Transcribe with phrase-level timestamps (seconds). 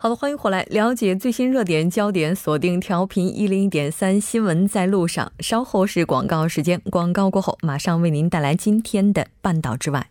[0.00, 5.32] 好的，欢迎回来，了解最新热点焦点，锁定调频一零一点三新闻在路上。
[5.40, 10.08] 稍后是广告时间，广告过后马上为您带来今天的半岛之外。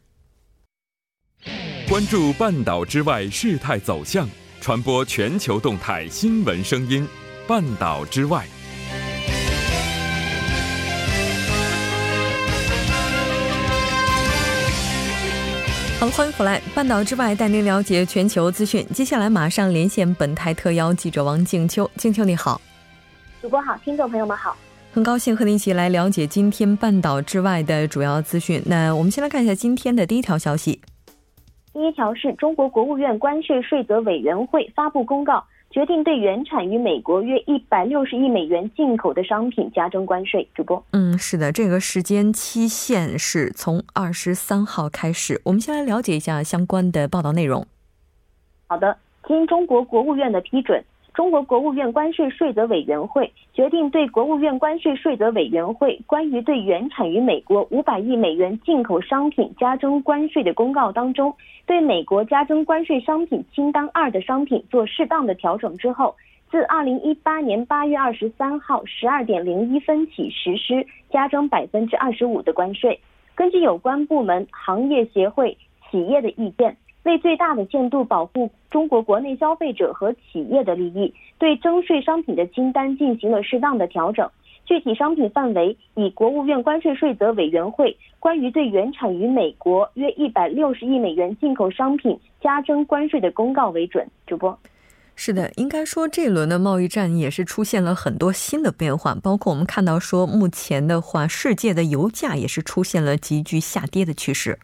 [1.87, 4.27] 关注半岛之外事态走向，
[4.59, 7.07] 传播全球动态新闻声音。
[7.47, 8.45] 半岛之外。
[15.99, 18.85] 好，欢迎回来，半岛之外带您了解全球资讯。
[18.93, 22.61] 接下来马上连线本台特邀记者王静秋，静秋你好，
[23.41, 24.55] 主播好，听众朋友们好，
[24.93, 28.61] 很高兴和您一起来了解今天半岛之外的主要资讯。
[28.67, 30.79] 那我们先来看一下今天的第一条消息，
[31.73, 35.43] 第一条是中国国务院关税税则委员会发布公告。
[35.69, 40.47] 决定对原产于美国约一百六十亿美元进口的商品加征关税。
[40.55, 45.39] 主播，嗯，是的，这个时间期限是从二十三号开始。
[45.45, 47.65] 我们先来了解一下相关的报道内容。
[48.67, 50.83] 好的，经中国国务院的批准。
[51.17, 61.33] 中国国务院关税税则委员会决定对国务院关税税则委员会关于对原产于美国五百亿美元进口商品加征关税的公告当中，
[61.65, 66.15] 对美国加征关税商品清单二的商品做适当的调整之后，
[66.51, 72.99] 自二零一八年八月二十三号十二点零一分起实施加征百分之二十五的关税。
[73.33, 75.57] 根据有关部门、行业协会、
[75.89, 76.77] 企业的意见。
[77.07, 84.29] 为最大的限度保护中国国内消费者和企业的利益，对征税商品的清单进行了适当的调整。
[84.65, 94.05] 具体商品范围以国务院关税税则委员会关于对原产于美国约一百六十亿美元进口商品加征关税的公告为准。
[94.25, 94.59] 主播，
[95.15, 104.59] 是的，应该说这一轮的贸易战也是出现了很多新的变化，包括我们看到说目前的话，世界的油价也是出现了急剧下跌的趋势。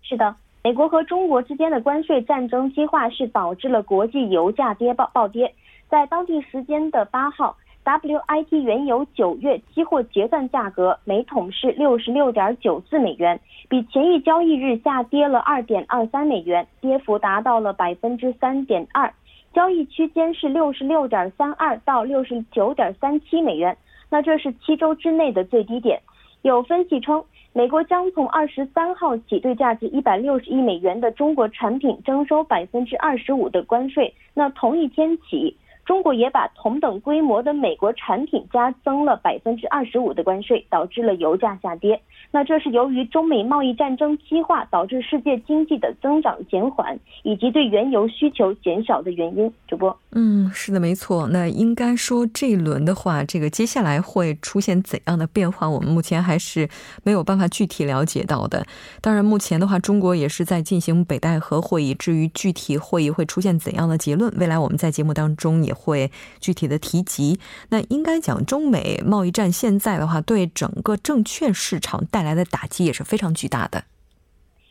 [0.00, 0.34] 是的。
[0.64, 5.52] 美国和中国之间的关税战争激化是导致了国际油价跌暴暴跌。
[5.88, 19.12] 在当地时间的八号，WIT 原油九月期货结算价格每桶是六十六点九四美元，比前一交易日下跌了二点二三美元，跌幅达到了百分之三点二。
[19.52, 23.76] 交易区间是六十六点三二到六十九点三七美元，
[24.08, 26.00] 那这是七周之内的最低点。
[26.42, 27.24] 有分析称。
[27.54, 34.12] 美国将从二十三号起对价值一百六十亿美元的中国产品征收百分之二十五的关税。
[34.34, 35.56] 那同一天起。
[35.84, 42.00] 中国也把同等规模的美国产品加增了百分之二十五的关税，导致了油价下跌。
[42.30, 49.52] 那这是由于中美贸易战争激化导致世界经济的增长减缓，以及对原油需求减少的原因。
[49.66, 51.28] 主播，嗯，是的，没错。
[51.28, 56.68] 那应该说这一轮的话，这个接下来会出现怎样的变化，我们目前还是
[57.02, 58.64] 没有办法具体了解到的。
[59.00, 65.71] 当然，目前的话，中国也是在进行北戴河会议，至于具体会议会出现怎样的结论，未来我们在节目当中也。
[65.74, 66.10] 会
[66.40, 67.38] 具体的提及，
[67.70, 73.84] 那应该讲中美贸易战现在的话，对整个证券市场带来的打击也是非常巨大的。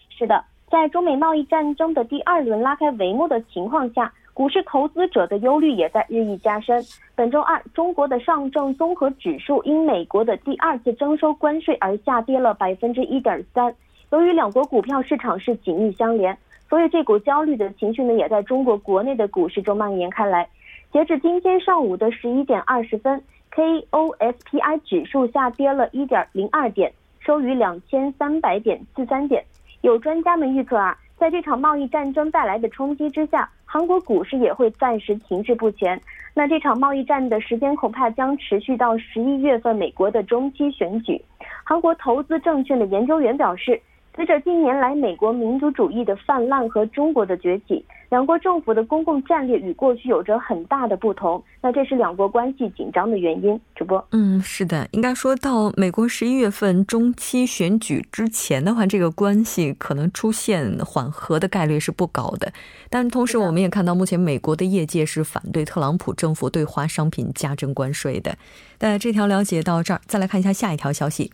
[0.09, 6.81] 是的，在中美贸易战争的第二轮拉开帷幕的情况下，股市投资者的忧虑也在日益加深。
[7.15, 13.73] 本周二，中国的上证综合指数因美国的第二次征收关税而下跌了百分之一点三。
[14.11, 16.37] 由于两国股票市场是紧密相连，
[16.69, 20.47] 所以这股焦虑的情绪呢，也在中国国内的股市中蔓延开来。
[20.91, 23.23] 截至今天上午的十一点二十分
[23.55, 26.91] ，KOSPI 指数下跌了一点零二点，
[27.21, 29.41] 收于两千三百点四三点。
[29.79, 35.97] 有专家们预测啊，在这场贸易战争带来的冲击之下，韩国股市也会暂时停滞不前。
[36.33, 41.23] 那这场贸易战的时间恐怕将持续到十一月份美国的中期选举。
[41.63, 43.81] 韩国投资证券的研究员表示。
[44.13, 51.41] 随着近年来美国民族主义的泛滥和中国的崛起，两国政府的公共战略与过去有着很大的不同。
[51.61, 53.57] 那这是两国关系紧张的原因。
[53.73, 62.51] 主播，嗯，是的，应该说到美国十一月份中期选举之前的话，这个关系可能出现缓和的概率是不高的。
[62.89, 68.35] 但同时，我们也看到目前美国的业界是反对特朗普政府对华商品加征关税的。
[68.81, 71.31] 那这条了解到这儿，再来看一下下一条消息。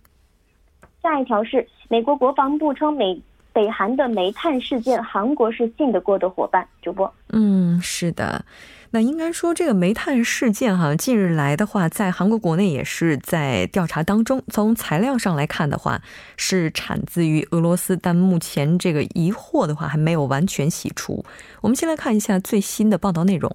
[1.02, 3.20] 下一条是美国国防部称美
[3.58, 6.68] 北韩的煤炭事件，韩国是信得过的伙伴。
[6.80, 8.46] 主播，嗯，是的。
[8.92, 14.44] 那应该说，这个煤炭事件哈，近日来的话，在韩国国内也是在调查当中。
[14.50, 16.00] 从材料上来看的话，
[16.38, 21.26] 是产自于俄罗斯，但目前这个疑惑的话还没有完全洗除。
[21.62, 23.52] 我们先来看一下最新的报道内容。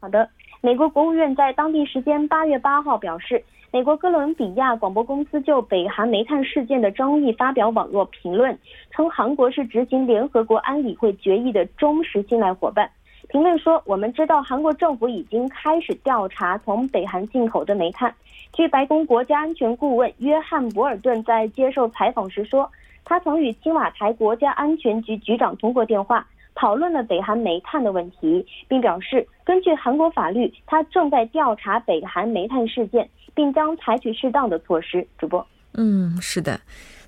[0.00, 0.26] 好的，
[0.62, 8.56] 美国国务院在当地时间八月八号表示，美国哥伦比亚广播公司就北韩煤炭事件的争议发表网络评论，
[8.92, 12.88] 称韩国是执行联合国安理会决议的忠实信赖伙伴。
[13.30, 18.14] 评论说：“我们知道韩国政府已经开始调查从北韩进口的煤炭。”
[18.54, 22.70] 据白宫国家安全顾问约翰·博尔顿在接受采访时说，
[23.04, 26.24] 他曾与青瓦台国家安全局局长通过电话，
[26.54, 35.06] 讨论了北韩煤炭的问题，并表示根据韩国法律，他正在调查北韩煤炭事件，并将采取适当的措施。
[35.18, 36.60] 主播，嗯，是的。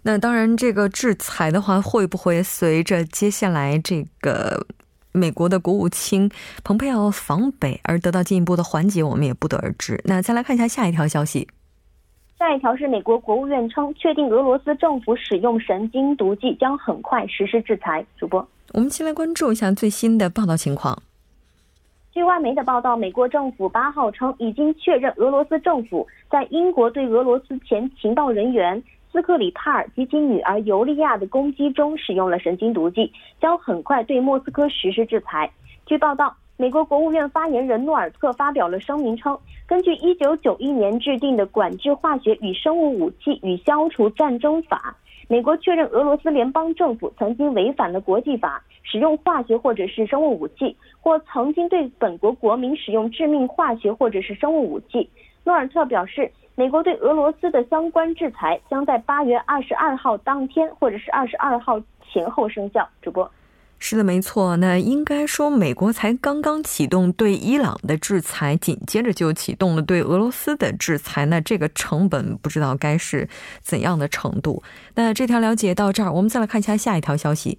[0.02, 4.66] 那当然，这个制裁的话，会不会随着接下来这个？
[5.12, 6.30] 美国的国务卿
[6.62, 9.98] 蓬佩奥访北而得到进一步的缓解，我们也不得而知。
[10.04, 11.48] 那再来看一下下一条消息。
[12.38, 18.04] 下一条是美国国务院称，确定俄罗斯政府使用神经毒剂，将很快实施制裁。
[18.18, 21.02] 主播，我们先来关注一下最新的报道情况。
[22.12, 28.82] 据外媒的报道，美国政府八号称，已经确认俄罗斯政府在英国对俄罗斯前情报人员。
[29.12, 33.10] 斯克里帕尔及其女儿尤利亚的攻击中使用了神经毒剂，
[33.40, 35.50] 将很快对莫斯科实施制裁。
[35.86, 44.94] 据报道，美国国务院发言人诺尔特发表了声明称，根据1991年制定的《管制化学与生物武器与消除战争法》，
[45.28, 55.08] 美国确认俄罗斯联邦政府曾经违反了国际法，使用化学或者是生物武器，或曾经对本国国民使用致命化学或者是生物武器。
[55.44, 56.30] 诺尔特表示。
[56.58, 62.88] 美国对俄罗斯的相关制裁将在八月二十二号当天或者是二十二号前后生效。
[63.02, 63.30] 主播，
[63.78, 64.56] 是的，没错。
[64.56, 71.26] 那应该说，美国才刚刚启动对伊朗的制裁，紧接着就启动了对俄罗斯的制裁。
[71.26, 73.28] 那这个成本不知道该是
[73.60, 74.62] 怎样的程度。
[74.94, 77.58] 那这条了解到这儿，我们再来看一下下一条消息。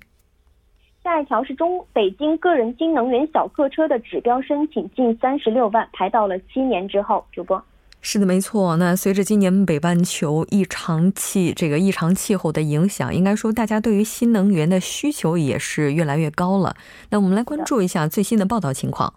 [1.03, 7.23] 下一条是中北京个人新能源小客车的指标申请近三十六万，排到了七年之后。
[7.31, 7.63] 主播。
[7.99, 8.77] 是的，没错。
[8.77, 16.75] 那随着今年北半球异常气这个异常气候的影响，应该说大家对于新能源的需求也是越来越高了。
[17.09, 19.13] 那我们来关注一下最新的报道情况。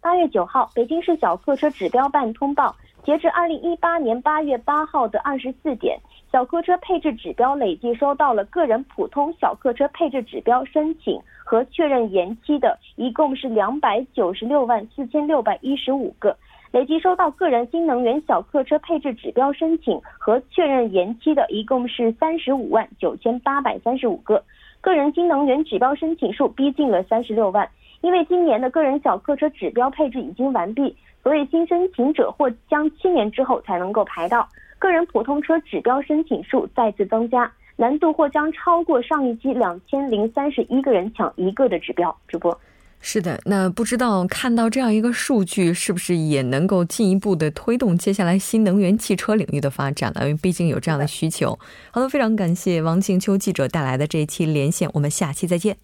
[0.00, 5.98] 八月九号，北京市小客车指标办通报，截至二零一八年八月八号的二十四点，
[6.30, 16.36] 小客车配置指标累计收到了个人普通小客车配置指标申请和确认延期的，一共是两百九十六万四千六百一十五个。
[16.72, 24.42] 累计收到个人新能源小客车配置指标申请和确认延期的，一共是三十五万九千八百三十五个。
[24.80, 27.68] 个人新能源指标申请数逼近了三十六万。
[28.02, 34.46] 因为今年的个人小客车指标配置已经完毕，所以新申请者或将七年之后才能够排到。
[34.78, 42.14] 个人普通车指标申请数再次增加，难度或将超过上一期两千零三十一个人抢一个的指标。
[42.28, 42.56] 主播。
[43.00, 50.22] 是的，那不知道看到这样一个数据，是不是也能够进一步的推动接下来新能源汽车领域的发展了？
[50.22, 51.56] 因为毕竟有这样的需求。
[51.92, 55.76] 好的，非常感谢王静秋记者带来的这一期连线，我们下期再见。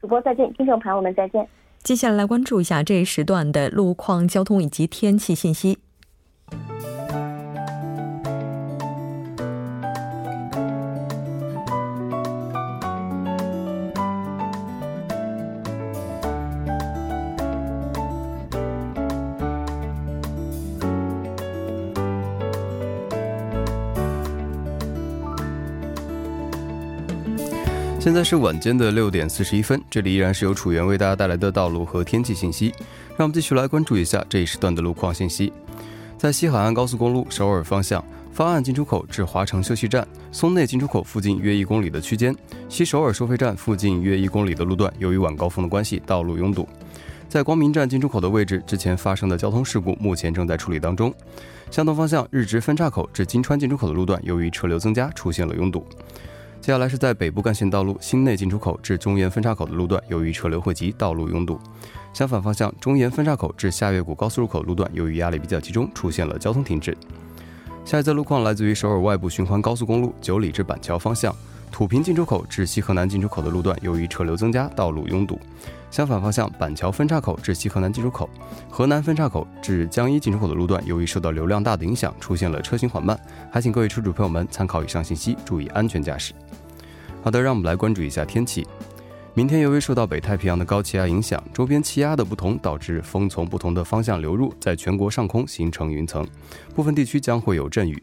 [0.00, 1.48] 主播再见，听众朋友们再见。
[1.82, 5.78] 接下来来关注一下这一时段的路况、交通以及天气信息。
[28.12, 32.66] 现在是晚间的六点四十一分，这里依然是由楚源为大家带来的道路和天气信息。
[33.16, 35.50] 让我们继续来关注一下这一时段的路况信息。
[36.18, 42.36] 在西海岸高速公路首尔方向，方岸进出口至华城休息站、松内进出口附近约一公里的区间，
[42.68, 46.68] 西首尔收费站附近约一公里的路段，由于晚高峰的关系，道路拥堵。
[47.30, 51.10] 在光明站进出口的位置，之前发生的交通事故目前正在处理当中。
[51.70, 55.86] 相同方向日直分岔口至金川进出口的路段，由于车流增加，出现了拥堵。
[56.62, 61.58] 接下来是在北部干线道路新内进出口至中原分岔口的路段，由于车流汇集，道路拥堵。
[62.12, 66.96] 相反方向中原分岔口至下月谷高速入口路段，由于压力比较集中，出现了交通停滞。
[67.84, 71.34] 下一则路况来自于首尔外部循环高速公路九里至板桥方向
[71.72, 75.40] 土平进出口至西河南进出口的路段，由于车流增加，道路拥堵。
[75.92, 78.28] 相反方向板桥分岔口至西河南进出口、
[78.70, 83.16] 河南分岔口至江一进出口的路段，由于受到流量大的影响，出现了车行缓慢。
[83.50, 86.32] 还请各位车主朋友们参考以上信息，注意安全驾驶。
[87.22, 88.66] 好的，让我们来关注一下天气。
[89.34, 96.26] 明天由于受到北太平洋的高气压影响，周边气压的不同，导致风从不同的方向流入，在全国上空形成云层，
[96.74, 98.02] 部分地区将会有阵雨。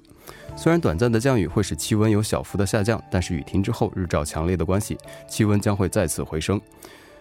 [0.55, 4.96] 虽然短暂的降雨会使气温有小幅的下降，但是雨停之后日照强烈的关系，
[5.27, 6.62] 气温将会再次回升。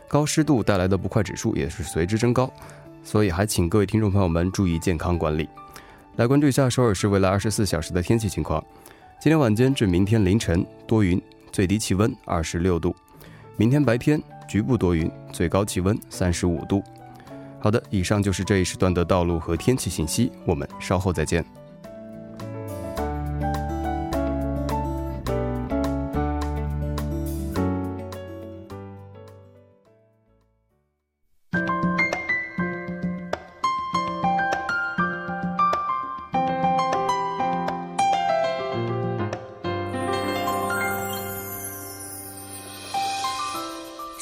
[0.08, 2.50] 高湿度带来的不快指数也是随之增高，
[3.04, 5.46] 所以还请各位听众朋友们注意健康管理。
[6.16, 8.64] 来关注一下首尔市未来二十四小时的天气情况。
[9.20, 11.20] 今天晚间至明天凌晨多云，
[11.52, 12.96] 最低气温二十六度。
[13.56, 16.82] 明天白天局部多云，最高气温三十五度。
[17.60, 21.44] 好的，以上就是这一时段的道路和天气信息，我们稍后再见。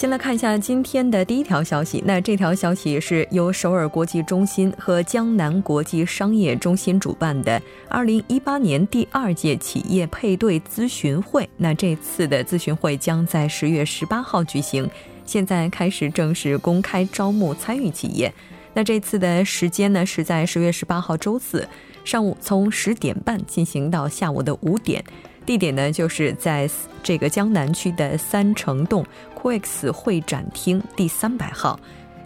[0.00, 2.02] 先来看一下今天的第一条消息。
[2.06, 11.46] 那这条消息是由首尔国际中心和江南国际商业中心主办的2018年第二届企业配对咨询会。
[11.58, 14.88] 那这次的咨询会将在十月十八号举行，
[15.26, 18.32] 现在开始正式公开招募参与企业。
[18.72, 21.68] 那这次的时间呢是在十月十八号周四
[22.06, 25.04] 上午从十点半进行到下午的五点。
[25.46, 26.68] 地点呢，就是在
[27.02, 29.04] 这个江南区的三城洞
[29.40, 31.80] QX 会展厅第三百号。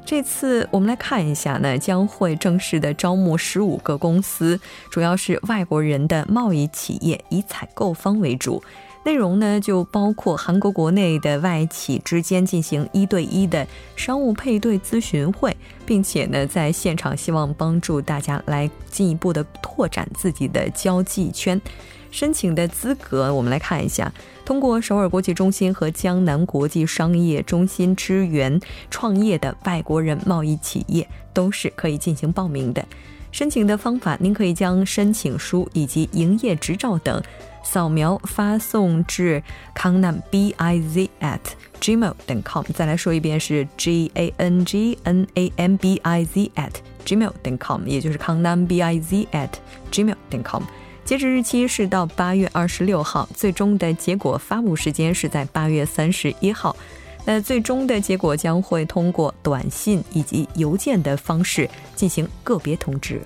[0.04, 4.59] 这次我们来看一下呢，将会正式的招募十五个公司，
[4.90, 8.62] 主要是外国人的贸易企业，以采购方为主。
[9.04, 13.66] 内容呢，就包括韩国国内的外企之间进行一对一的
[13.97, 15.56] 商务配对咨询会，
[15.87, 21.61] 并且呢，在现场希望帮助大家来进一步的拓展自己的交际圈。
[22.14, 24.12] 申请的资格，我们来看一下。
[24.44, 32.87] 通过首尔国际中心和江南国际商业中心支援创业的外国人贸易企业，都是可以进行报名的。
[33.33, 37.21] 申请的方法，您可以将申请书以及营业执照等
[37.64, 39.42] 扫描发送至
[39.75, 41.40] 康南 b i z at
[41.80, 42.64] gmail 点 com。
[42.73, 48.80] 再来说一遍，是 g a n g n a m b i z at gmail 点 com，也就是康南 b
[48.80, 49.50] i z at
[49.90, 50.62] gmail 点 com。
[51.04, 56.75] 截止日期是到八月二十六号，最终的结果发布时间是在八月三十一号。
[57.26, 63.20] 那最终的结果将会通过短信以及邮件的方式进行个别通知。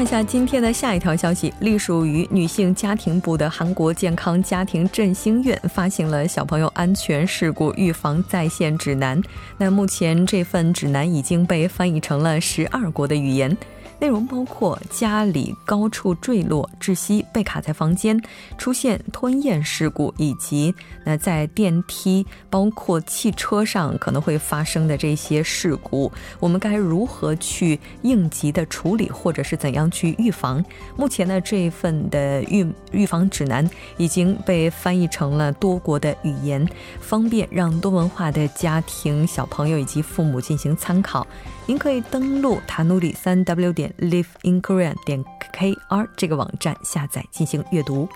[0.00, 9.20] 看一下今天的下一条消息，隶属于女性家庭部的韩国健康家庭振兴院发行了小朋友安全事故预防在线指南。
[9.58, 13.54] 那目前这份指南已经被翻译成了十二国的语言。
[14.00, 18.18] 内容包括家里高处坠落窒息、被卡在房间、
[18.56, 30.64] 出现吞咽事故，以及那在电梯、包括汽车上可能会发生的这些事故，我们该如何去应急的处理，或者是怎样去预防？
[30.96, 36.66] 目前呢，这一份的预预防指南已经被翻译成了多国的语言，
[37.00, 41.26] 方便让多文化的家庭、小朋友以及父母进行参考。
[41.66, 45.24] 您可以登录塔努里三 w 点 liveinkorean 点
[45.54, 48.08] kr 这个网站下载进行阅读。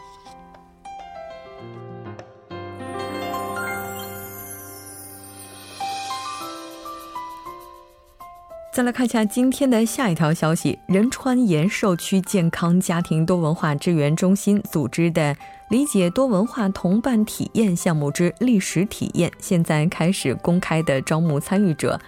[8.73, 15.37] 再来看一下今天的下一条消息：仁川延寿区健康家庭多文化支援中心组织的
[15.71, 22.01] “理解多文化同伴体验”项目之历史体验，现在开始公开的招募参与者。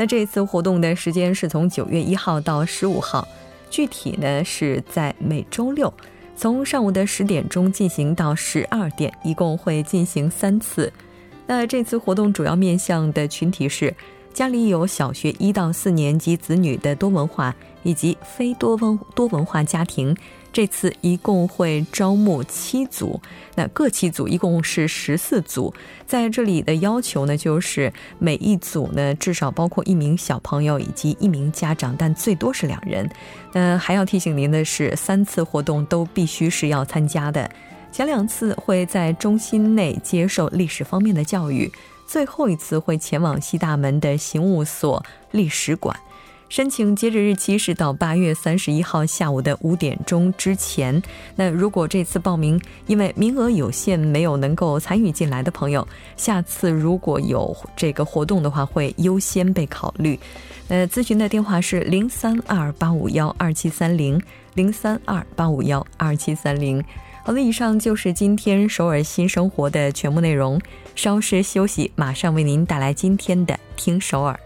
[0.00, 3.28] 那这次活动的时间是从九月一号到十五号，
[3.68, 5.92] 具体呢是在每周六，
[6.34, 10.90] 从上午的十点钟进行到十二点，一共会进行三次。
[11.46, 13.94] 那这次活动主要面向的群体是
[14.32, 20.16] 家里有小学一到四年级子女的多文化以及非多文多文化家庭。
[20.52, 23.20] 这次一共会招募七组，
[23.54, 25.72] 那各七组一共是十四组。
[26.06, 33.08] 在这里的要求呢，就是每一组呢至少包括一名小朋友以及一名家长，但最多是两人。
[33.52, 37.48] 那，还要提醒您的是，三次活动都必须是要参加的。
[37.92, 41.70] 前两次会在中心内接受历史方面的教育。
[42.06, 45.96] 最后一次会前往西大门的刑务所历史馆。
[46.50, 51.00] 申请截止日期是到八月三十一号下午的五点钟之前。
[51.36, 60.18] 那如果这次报名因为名额有限没有能够参与进来的朋友，下次如果有这个活动的话，会优先被考虑。
[60.66, 64.20] 呃，咨询的电话是零三二八五幺二七三零
[64.54, 66.84] 零三二八五幺二七三零。
[67.22, 70.60] 好的，以上就是今天首尔新生活的全部内容。
[70.96, 74.36] 稍事休息，马上为您带来今天的听首尔。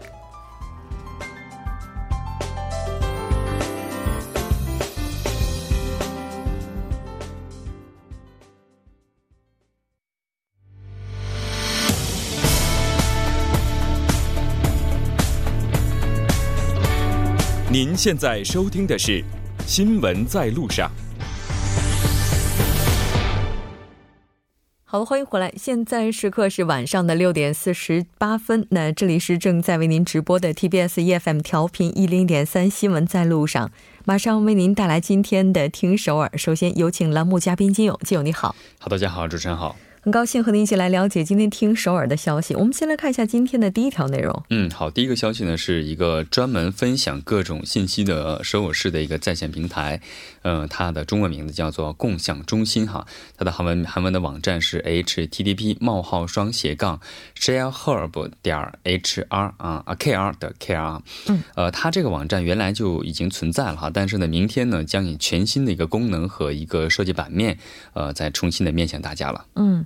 [17.77, 19.21] 您现在收听的是
[19.67, 20.89] 《新闻在路上》。
[24.85, 25.51] 好，欢迎回来。
[25.57, 28.65] 现在时刻是晚上的六点四十八分。
[28.69, 33.67] 那这里是正在为您直播的 TBS EFM 调频一零点三《新闻在路上》，
[34.05, 36.31] 马上为您带来今天的听首尔。
[36.37, 38.55] 首先有请栏目嘉宾金勇，金勇你好。
[38.79, 39.75] 好，大家好，主持人好。
[40.05, 42.53] 很高兴和您一起来了解今天听首尔的消息。
[42.53, 44.43] 我们先来看一下今天的第一条内容。
[44.51, 49.99] 嗯，好，第一个消息呢是一个专门分享各种信息的首尔市的一个在线平台。
[50.43, 53.07] 呃，它的中文名字叫做共享中心哈。
[53.35, 56.99] 它的韩文韩文的网站是 http: 冒号双斜杠
[57.39, 61.01] shareherb 点 hr 啊啊 kr 的 kr。
[61.29, 67.57] 嗯，呃，它这个网站原来就已经存在了哈，但是呢，明天呢将以全新的一个功能和一个设计版面，
[67.93, 69.43] 呃，再重新的面向大家了。
[69.55, 69.83] 嗯。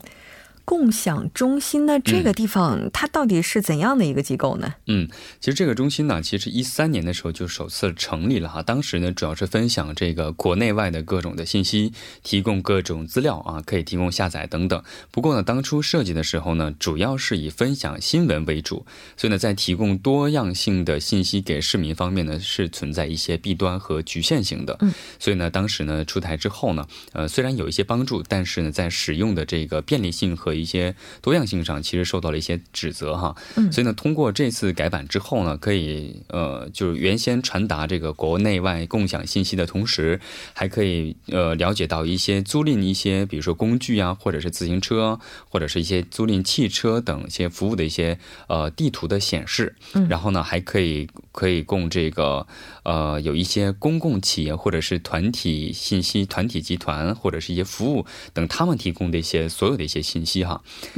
[0.69, 1.99] 共享中心呢？
[1.99, 4.75] 这个地方它到底是怎样的一个机构呢？
[4.85, 5.09] 嗯，
[5.39, 8.61] 其实这个中心呢，其实一三年的时候就首次成立了哈。
[8.61, 14.83] 当时呢，主要是分享这个国内外的各种的信息，提供各种资料啊，可以提供下载等等。
[15.09, 18.85] 不过呢，当初设计的时候呢，主要是以分享新闻为主，
[19.17, 24.77] 所以呢，在提供多样性的信息给市民方面呢，是存在一些弊端和局限性的。
[24.81, 40.19] 嗯，所以呢，当时呢出台之后呢，呃，虽然有一些帮助，但是呢，在使用的这个便利性和一些多样性上，其实受到了一些指责哈，嗯，所以呢，通过这次改版之后呢，可以呃，就是原先传达这个国内外共享信息的同时，
[40.53, 45.19] 还可以呃了解到一些租赁一些，比如说工具啊，或者是自行车，
[45.49, 48.17] 或者是一些租赁汽车等一些服务的一些
[48.47, 52.47] 呃地图的显示，嗯，然后呢，还可以可以供这个
[52.83, 60.48] 呃有一些公共企业或者是团体信息团体集团或者是一些服务等他们提供的一些所有的一些信息哈。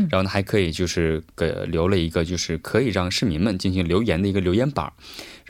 [0.10, 4.94] 然后呢，还可以就是给留了一个，就是可以让市民们进行留言的一个留言板。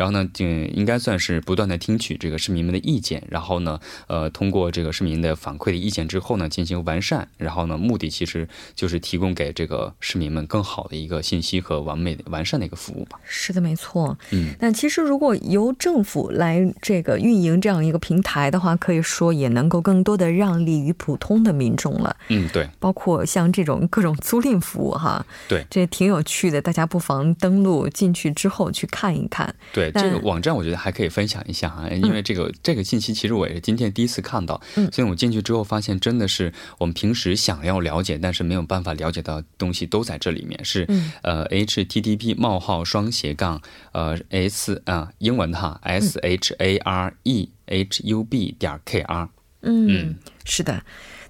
[0.02, 7.28] 然后呢，就应该算是不断的听取这个市民们的意见，然后呢，呃，通过这个市民的反馈的意见之后呢，进行完善。
[7.38, 13.20] 然后呢，目的其实就是提供给这个市民们更好的一个信息和完美的完善的一个服务吧。
[13.24, 14.18] 是的，没错。
[14.32, 22.18] 嗯，那其实如果由政府来这个运营这样一个平台的话，可以说也能够更多的让利于普通的民众了。
[22.30, 22.68] 嗯，对。
[22.80, 29.54] 包括像这种各种租赁服务哈，对，这挺有趣的，大家不妨登录进去之后去看一看。
[29.72, 29.91] 对。
[29.92, 40.88] 这个网站我觉得还可以分享一下啊，因为这个这个信息其实我也是今天第一次看到，所以我进去之后发现真的是我们平时想要了解但是没有办法了解到东西都在这里面，是
[41.24, 49.30] 呃 http 冒号双斜杠呃 s 啊英文哈 s h a r e h u b 点 k r
[49.62, 50.16] 嗯。
[50.44, 50.84] 是的。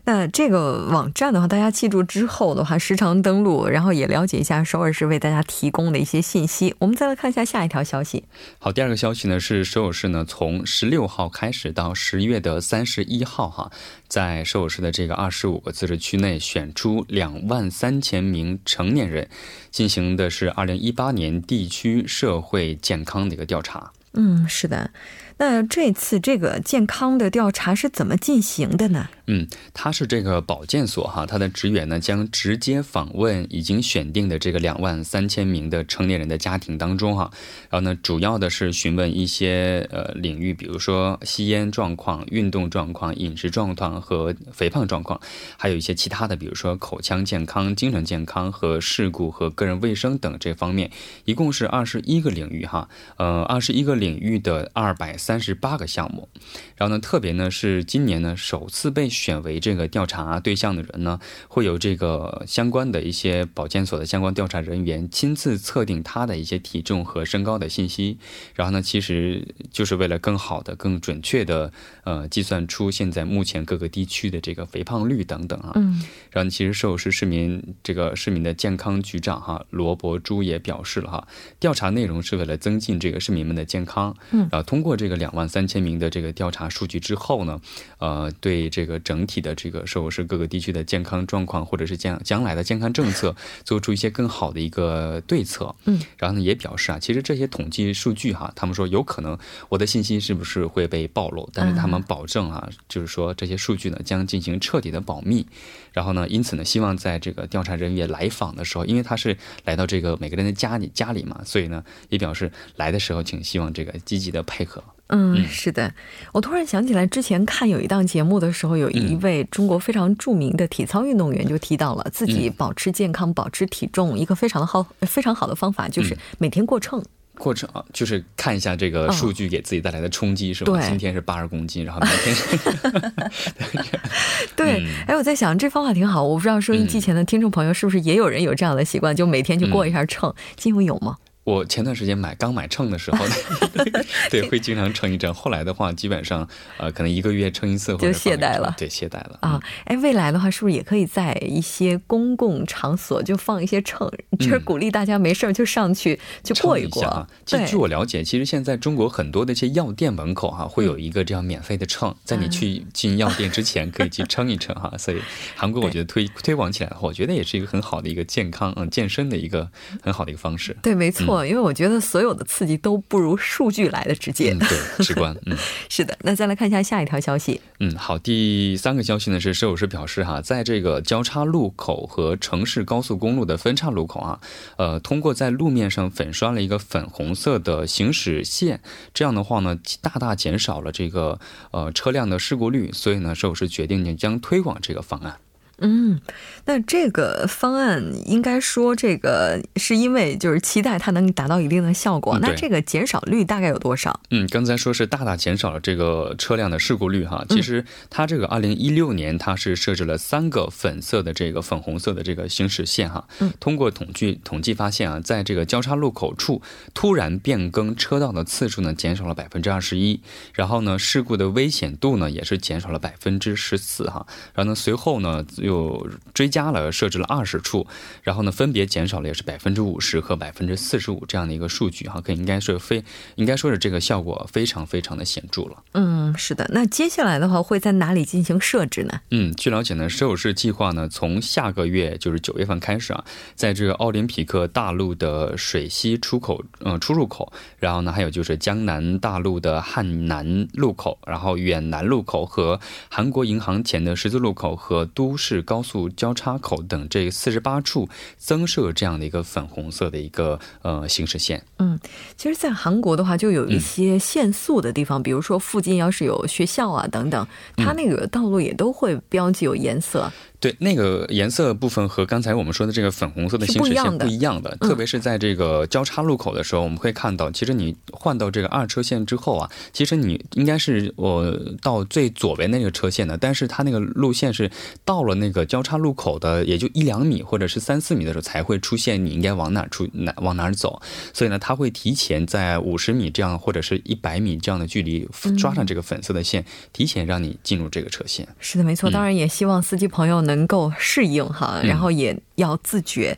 [0.03, 6.73] 那这个网站的话，大家记住之后的话，时常登录，然后也了解一下首尔市为大家提供的一些信息。
[6.79, 8.23] 我们再来看一下下一条消息。
[8.57, 13.71] 好，第二个消息呢是首尔市呢从十六号开始到十月的三十一号哈，
[14.07, 19.29] 在首尔市的这个二十五个自治区内选出两万三千名成年人，
[19.69, 23.91] 进行的是二零一八年地区社会健康的一个调查。
[24.13, 24.91] 嗯，是的。
[25.37, 29.07] 那这次这个健康的调查是怎么进行的呢？
[29.33, 37.31] 嗯，他是这个保健所哈，他的职员呢将直接访问已经选定的这个两万三千名的成年人的家庭当中哈，
[37.69, 45.17] 然后呢，主要的是询问一些呃领域，比如说吸烟状况、运动状况、饮食状况和肥胖状况，
[45.55, 50.91] 还有一些其他的，比如说口腔健康、精神健康和事故和个人卫生等这方面，
[51.23, 55.17] 一共是二十一个领域哈，呃，二十一个领域的二百。
[55.21, 56.27] 三十八个项目，
[56.75, 68.17] 然后呢，特别呢是今年呢首次被选为这个调查对象的人呢，会有这个相关的一些保健所的相关调查人员亲自测定他的一些体重和身高的信息，
[68.55, 71.71] 然后呢，其实就是为了更好的、更准确的
[72.03, 75.73] 呃计算出现在目前各个地区的这个肥胖率等等啊。
[75.75, 81.27] 嗯，然后其实寿市市民这个市民的健康局长哈罗伯朱也表示了哈，
[81.59, 84.15] 调查内容是为了增进这个市民们的健康。
[84.31, 87.61] 嗯，啊，通过这个两万三千名的这个调查数据之后呢，
[87.99, 95.75] 呃，对这个整体的这个寿市各个地区的健康状况或者是将将来的健康政策 做出一些更好的一个对策。
[95.85, 99.37] 嗯，然后呢也表示啊，其实这些统计数据哈，他们说有可能
[99.69, 105.45] 我的信息是不是会被暴露，但是他们保证啊，就是说这些数据呢将进行彻底的保密。
[105.93, 114.81] 然后呢，因此呢，希望在这个调查人员来访的时候，因为他是来到这个每个人的家里家里嘛，所以呢，也表示来的时候，请希望这个积极的配合。
[115.11, 115.93] 嗯，是的，
[116.31, 127.03] 我突然想起来，之前看有一档节目的时候，有一位中国非常著名的体操运动员就提到了自己保持健康、保持体重一个非常的好、非常好的方法，就是每天过秤。
[127.37, 130.79] 过秤啊，就是看一下这个数据给自己带来的冲击，是吧？
[130.87, 132.57] 今天是八十公斤，然后明天是。
[134.55, 140.31] 对，哎，我在想这方法挺好，我不知道收音机前的听众朋友是不是也有人有这样的习惯，就每天去过一下秤。
[140.55, 141.17] 金勇有吗？
[141.43, 143.25] 我前段时间买刚买秤的时候，
[144.29, 145.33] 对，会经常称一称。
[145.33, 148.73] 后来的话，基本上呃，可能一个月称一次，就懈怠了。
[148.77, 149.59] 对，懈怠了啊。
[149.85, 154.07] 哎，未来的话，是不是也可以在一些公共场所就放一些秤，
[154.39, 157.27] 就是鼓励大家没事儿就上去就过一过啊？
[157.43, 164.93] 其实据我了解，其实现在中国很多的一些药店门口哈，会有一个这样免费的秤，在你去进药店之前可以去称一称哈。
[164.99, 165.17] 所以
[165.55, 169.67] 韩国我觉得推推广起来的话，我觉得也是一个很好的一个健康嗯健身的一个
[170.03, 170.77] 很好的一个方式。
[170.83, 171.30] 对，没错。
[171.45, 175.35] 因为我觉得所有的刺激都不如数据来的直接，对，直观。
[175.45, 175.55] 嗯，
[175.89, 176.17] 是的。
[176.21, 177.61] 那再来看一下下一条消息。
[177.79, 184.39] 嗯，好，第三个消息呢是摄影师表示哈，在这个交叉路口和城市高速公路的分叉路口啊，
[184.77, 188.81] 呃，通过在路面上粉刷了一个粉红色的行驶线，
[189.13, 191.39] 这样的话呢，大大减少了这个
[191.71, 195.37] 呃车辆的事故率，所以呢，摄影师决定将推广这个方案。
[195.81, 196.19] 嗯，
[196.65, 202.39] 那这个方案应该说，这个是因为就是期待它能达到一定的效果。
[202.39, 204.19] 那这个减少率大概有多少？
[204.29, 207.45] 嗯，刚才说是大大减少了这个车辆的事故率哈。
[207.49, 213.27] 其实它这个二零一六年它是设置了三个粉色的这个粉红色的这个行驶线哈。
[213.39, 216.61] 嗯，通过统计统计发现啊，在这个交叉路口处
[216.93, 220.21] 突然变更车道的次数呢减少了百分之二十一，
[220.53, 224.25] 然后呢事故的危险度呢也是减少了百分之十四哈。
[224.53, 227.87] 然后呢随后呢又就追加了，设置了二十处，
[228.23, 233.01] 然后呢，分别减少了也是百分之五十和百分之四十五这样的一个数据哈，可应该是非
[233.35, 235.81] 应该说是这个效果非常非常的显著了。
[235.93, 236.69] 嗯，是的。
[236.73, 239.21] 那接下来的话会在哪里进行设置呢？
[239.29, 243.23] 嗯，据了解呢，首尔市计划呢从下个月就是九月份开始啊，
[243.55, 255.50] 在这个奥林匹克大陆的水西出口嗯出入口，然后呢还有就是江南大陆的汉南路口，然后远南路口和韩国银行前的十字路口和都市。
[255.59, 261.65] 高速交叉口等这四十八处增设这样的一个粉红色的一个呃行驶线。
[261.79, 261.99] 嗯，
[262.37, 270.31] 其实，在韩国的话，就有一些限速的地方，比如说附近要是有学校啊等等，它那个道路也都会标记有颜色。
[270.61, 284.69] 对，那个颜色部分和刚才我们说的这个粉红色的行驶线不一样的，特别是在这个交叉路口的时候，我们会看到，其实你换到这个二车线之后啊，其实你应该是我到最左边那个车线的，但是它那个路线是
[285.03, 291.01] 到了那个交叉路口的，也就一两米或者是三四米的时候才会出现你应该往哪出哪往哪走，
[291.33, 298.47] 所以呢，它会提前在五十米这样或者是一百米这样的距离抓上这个粉色的线，提前让你进入这个车线。
[298.59, 299.09] 是的，没错。
[299.09, 300.50] 当然也希望司机朋友能。
[300.55, 303.37] 能够适应哈，然后也要自觉。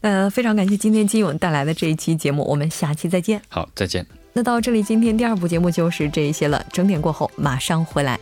[0.00, 3.40] 那非常感谢今天金勇带来的这一期节目，我们下期再见。
[3.48, 4.06] 好，再见。
[4.32, 6.64] 那到这里，今天第二部节目就是这一些了。
[6.72, 8.18] 整点过后马上回来。